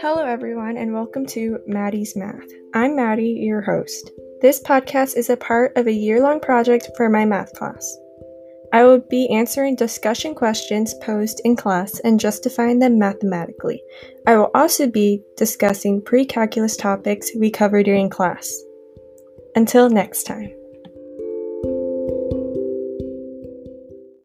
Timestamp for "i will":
8.72-8.98, 14.26-14.50